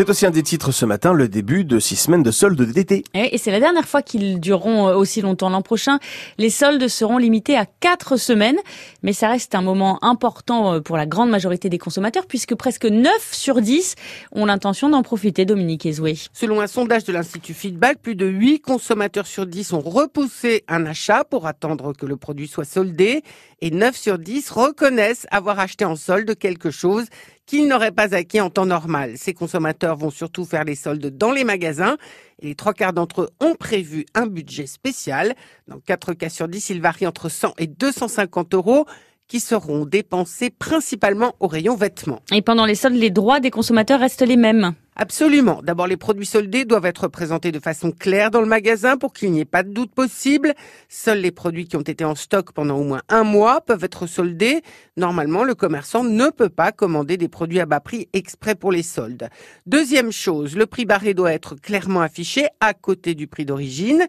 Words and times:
C'est 0.00 0.08
aussi 0.08 0.24
un 0.24 0.30
des 0.30 0.42
titres 0.42 0.72
ce 0.72 0.86
matin, 0.86 1.12
le 1.12 1.28
début 1.28 1.62
de 1.62 1.78
six 1.78 1.94
semaines 1.94 2.22
de 2.22 2.30
soldes 2.30 2.62
d'été. 2.62 3.04
Et 3.12 3.36
c'est 3.36 3.50
la 3.50 3.60
dernière 3.60 3.86
fois 3.86 4.00
qu'ils 4.00 4.40
dureront 4.40 4.88
euh, 4.88 4.94
aussi 4.94 5.20
longtemps 5.20 5.50
l'an 5.50 5.60
prochain. 5.60 5.98
Les 6.38 6.48
soldes 6.48 6.88
seront 6.88 7.18
limités 7.18 7.54
à 7.54 7.66
quatre 7.66 8.16
semaines, 8.16 8.56
mais 9.02 9.12
ça 9.12 9.28
reste 9.28 9.54
un 9.54 9.60
moment 9.60 10.02
important 10.02 10.72
euh, 10.72 10.80
pour 10.80 10.96
la 10.96 11.04
grande 11.04 11.28
majorité 11.28 11.68
des 11.68 11.76
consommateurs 11.76 12.24
puisque 12.26 12.54
presque 12.54 12.86
9 12.86 13.12
sur 13.30 13.60
10 13.60 13.94
ont 14.32 14.46
l'intention 14.46 14.88
d'en 14.88 15.02
profiter, 15.02 15.44
Dominique 15.44 15.84
Ezoué. 15.84 16.16
Selon 16.32 16.62
un 16.62 16.66
sondage 16.66 17.04
de 17.04 17.12
l'Institut 17.12 17.52
Feedback, 17.52 17.98
plus 18.00 18.14
de 18.14 18.24
8 18.24 18.60
consommateurs 18.60 19.26
sur 19.26 19.44
10 19.44 19.74
ont 19.74 19.80
repoussé 19.80 20.64
un 20.66 20.86
achat 20.86 21.24
pour 21.24 21.46
attendre 21.46 21.92
que 21.92 22.06
le 22.06 22.16
produit 22.16 22.48
soit 22.48 22.64
soldé 22.64 23.22
et 23.60 23.70
9 23.70 23.94
sur 23.94 24.18
10 24.18 24.48
reconnaissent 24.48 25.26
avoir 25.30 25.58
acheté 25.58 25.84
en 25.84 25.94
solde 25.94 26.34
quelque 26.38 26.70
chose 26.70 27.04
qu'ils 27.46 27.68
n'auraient 27.68 27.92
pas 27.92 28.14
acquis 28.14 28.40
en 28.40 28.50
temps 28.50 28.66
normal. 28.66 29.14
Ces 29.16 29.34
consommateurs 29.34 29.96
vont 29.96 30.10
surtout 30.10 30.44
faire 30.44 30.64
les 30.64 30.74
soldes 30.74 31.16
dans 31.16 31.32
les 31.32 31.44
magasins 31.44 31.96
et 32.40 32.48
les 32.48 32.54
trois 32.54 32.74
quarts 32.74 32.92
d'entre 32.92 33.22
eux 33.22 33.30
ont 33.40 33.54
prévu 33.54 34.06
un 34.14 34.26
budget 34.26 34.66
spécial. 34.66 35.34
Dans 35.68 35.80
4 35.80 36.14
cas 36.14 36.28
sur 36.28 36.48
10, 36.48 36.70
il 36.70 36.80
varie 36.80 37.06
entre 37.06 37.28
100 37.28 37.54
et 37.58 37.66
250 37.66 38.54
euros 38.54 38.86
qui 39.26 39.40
seront 39.40 39.86
dépensés 39.86 40.50
principalement 40.50 41.34
au 41.38 41.46
rayon 41.46 41.76
vêtements. 41.76 42.20
Et 42.32 42.42
pendant 42.42 42.66
les 42.66 42.74
soldes, 42.74 42.96
les 42.96 43.10
droits 43.10 43.38
des 43.38 43.50
consommateurs 43.50 44.00
restent 44.00 44.26
les 44.26 44.36
mêmes. 44.36 44.74
Absolument. 45.02 45.62
D'abord, 45.62 45.86
les 45.86 45.96
produits 45.96 46.26
soldés 46.26 46.66
doivent 46.66 46.84
être 46.84 47.08
présentés 47.08 47.52
de 47.52 47.58
façon 47.58 47.90
claire 47.90 48.30
dans 48.30 48.42
le 48.42 48.46
magasin 48.46 48.98
pour 48.98 49.14
qu'il 49.14 49.32
n'y 49.32 49.40
ait 49.40 49.46
pas 49.46 49.62
de 49.62 49.70
doute 49.70 49.94
possible. 49.94 50.52
Seuls 50.90 51.20
les 51.20 51.30
produits 51.30 51.66
qui 51.66 51.76
ont 51.78 51.80
été 51.80 52.04
en 52.04 52.14
stock 52.14 52.52
pendant 52.52 52.76
au 52.76 52.84
moins 52.84 53.00
un 53.08 53.24
mois 53.24 53.62
peuvent 53.62 53.82
être 53.82 54.06
soldés. 54.06 54.60
Normalement, 54.98 55.42
le 55.42 55.54
commerçant 55.54 56.04
ne 56.04 56.28
peut 56.28 56.50
pas 56.50 56.70
commander 56.70 57.16
des 57.16 57.28
produits 57.28 57.60
à 57.60 57.64
bas 57.64 57.80
prix 57.80 58.10
exprès 58.12 58.54
pour 58.54 58.72
les 58.72 58.82
soldes. 58.82 59.30
Deuxième 59.64 60.12
chose, 60.12 60.54
le 60.54 60.66
prix 60.66 60.84
barré 60.84 61.14
doit 61.14 61.32
être 61.32 61.54
clairement 61.54 62.02
affiché 62.02 62.48
à 62.60 62.74
côté 62.74 63.14
du 63.14 63.26
prix 63.26 63.46
d'origine. 63.46 64.06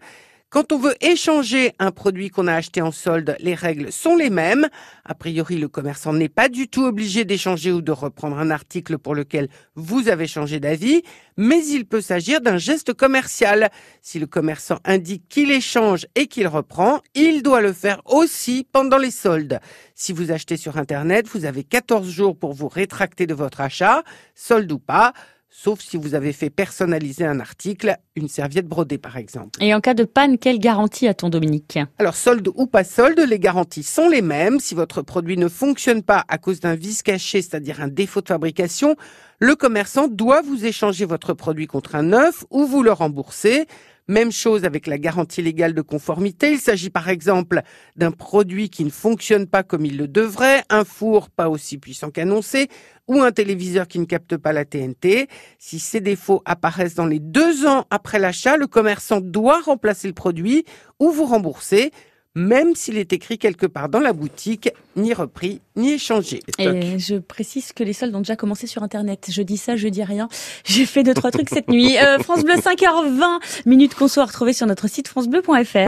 Quand 0.52 0.74
on 0.74 0.78
veut 0.78 0.96
échanger 1.00 1.72
un 1.80 1.92
produit 1.92 2.30
qu'on 2.30 2.46
a 2.46 2.54
acheté 2.54 2.82
en 2.82 2.92
solde, 2.92 3.38
les 3.40 3.56
règles 3.56 3.90
sont 3.90 4.18
les 4.18 4.30
mêmes. 4.30 4.68
A 5.06 5.16
priori, 5.16 5.58
le 5.58 5.70
commerçant 5.70 6.12
n'est 6.12 6.28
pas 6.28 6.50
du 6.50 6.68
tout 6.68 6.84
obligé 6.84 7.24
d'échanger 7.24 7.72
ou 7.72 7.82
de 7.82 7.94
reprendre 7.94 8.38
un 8.38 8.52
article 8.52 8.98
pour 8.98 9.16
lequel 9.16 9.48
vous 9.76 10.10
avez 10.10 10.28
changé 10.28 10.60
d'avis, 10.60 11.04
mais 11.38 11.66
il 11.66 11.86
peut 11.86 12.02
s'agir 12.02 12.42
d'un 12.42 12.58
geste 12.58 12.94
commercial. 12.94 13.70
Si 14.02 14.20
le 14.20 14.28
commerçant 14.28 14.80
indique 14.84 15.24
qu'il 15.30 15.52
échange 15.52 16.06
et 16.16 16.28
qu'il 16.28 16.50
reprend, 16.50 17.00
il 17.16 17.44
doit 17.44 17.62
le 17.62 17.72
faire 17.72 18.02
aussi 18.04 18.68
pendant 18.74 18.98
les 18.98 19.12
soldes. 19.12 19.62
Si 19.96 20.12
vous 20.12 20.34
achetez 20.34 20.58
sur 20.58 20.78
Internet, 20.78 21.30
vous 21.30 21.46
avez 21.46 21.64
14 21.64 22.10
jours 22.10 22.38
pour 22.38 22.52
vous 22.52 22.68
rétracter 22.68 23.26
de 23.26 23.34
votre 23.34 23.62
achat, 23.62 24.04
solde 24.36 24.70
ou 24.70 24.80
pas 24.80 25.14
sauf 25.52 25.82
si 25.82 25.98
vous 25.98 26.16
avez 26.16 26.32
fait 26.32 26.50
personnaliser 26.50 27.26
un 27.26 27.40
article, 27.40 27.98
une 28.16 28.30
serviette 28.30 28.68
brodée 28.68 28.98
par 28.98 29.18
exemple. 29.18 29.62
Et 29.62 29.76
en 29.76 29.82
cas 29.82 29.94
de 29.94 30.06
panne, 30.06 30.38
quelle 30.38 30.58
garantie 30.58 31.08
a-t-on 31.08 31.30
Dominique? 31.30 31.78
Alors 32.00 32.16
solde 32.16 32.50
ou 32.56 32.66
pas 32.66 32.86
solde, 32.86 33.20
les 33.20 33.38
garanties 33.38 33.84
sont 33.84 34.08
les 34.08 34.22
mêmes. 34.22 34.60
Si 34.60 34.74
votre 34.74 35.02
produit 35.02 35.38
ne 35.38 35.50
fonctionne 35.50 36.02
pas 36.02 36.24
à 36.30 36.38
cause 36.38 36.62
d'un 36.62 36.76
vice 36.76 37.04
caché, 37.04 37.42
c'est-à-dire 37.42 37.82
un 37.82 37.90
défaut 37.90 38.22
de 38.22 38.30
fabrication, 38.30 38.96
le 39.40 39.56
commerçant 39.56 40.08
doit 40.08 40.42
vous 40.42 40.66
échanger 40.66 41.06
votre 41.06 41.34
produit 41.34 41.68
contre 41.68 41.96
un 41.96 42.04
neuf 42.04 42.46
ou 42.50 42.66
vous 42.66 42.82
le 42.82 42.94
rembourser. 42.94 43.68
Même 44.12 44.34
chose 44.34 44.66
avec 44.66 44.88
la 44.88 44.98
garantie 44.98 45.42
légale 45.42 45.73
de 45.73 45.81
conformité. 45.81 46.52
Il 46.52 46.59
s'agit 46.59 46.90
par 46.90 47.08
exemple 47.08 47.62
d'un 47.95 48.12
produit 48.12 48.70
qui 48.70 48.84
ne 48.84 48.90
fonctionne 48.90 49.48
pas 49.48 49.64
comme 49.64 49.86
il 49.86 49.95
le 49.95 50.09
devrait, 50.09 50.64
un 50.70 50.84
four 50.84 51.30
pas 51.30 51.48
aussi 51.48 51.78
puissant 51.78 52.09
qu'annoncé, 52.09 52.67
ou 53.08 53.22
un 53.22 53.32
téléviseur 53.32 53.88
qui 53.88 54.00
ne 54.00 54.04
capte 54.04 54.36
pas 54.36 54.52
la 54.52 54.66
TNT. 54.66 55.30
Si 55.59 55.80
ces 55.80 56.02
défauts 56.02 56.42
apparaissent 56.44 56.95
dans 56.95 57.06
les 57.06 57.20
deux 57.20 57.66
ans 57.66 57.86
après 57.89 58.20
l'achat, 58.20 58.58
le 58.58 58.67
commerçant 58.67 59.22
doit 59.22 59.62
remplacer 59.62 60.09
le 60.09 60.14
produit 60.14 60.66
ou 61.00 61.12
vous 61.12 61.26
rembourser 61.26 61.92
même 62.36 62.75
s'il 62.75 62.97
est 62.97 63.11
écrit 63.14 63.37
quelque 63.37 63.65
part 63.65 63.89
dans 63.89 63.99
la 63.99 64.14
boutique, 64.14 64.69
ni 64.95 65.14
repris, 65.14 65.61
ni 65.75 65.93
échangé. 65.93 66.42
Et 66.59 66.97
je 66.97 67.15
précise 67.15 67.73
que 67.73 67.83
les 67.83 67.93
soldes 67.93 68.15
ont 68.15 68.19
déjà 68.19 68.36
commencé 68.36 68.67
sur 68.67 68.83
Internet. 68.83 69.27
Je 69.30 69.42
dis 69.42 69.58
ça, 69.58 69.75
je 69.75 69.87
dis 69.87 70.03
rien. 70.03 70.30
J'ai 70.65 70.86
fait 70.86 71.03
deux, 71.03 71.14
trois 71.14 71.31
trucs 71.31 71.49
cette 71.49 71.69
nuit. 71.69 71.97
Euh, 71.97 72.19
France 72.19 72.43
Bleu, 72.43 72.55
5h20 72.55 73.39
minutes 73.65 73.95
qu'on 73.95 74.08
soit 74.08 74.25
retrouver 74.25 74.53
sur 74.53 74.67
notre 74.67 74.87
site 74.87 75.08
francebleu.fr. 75.08 75.77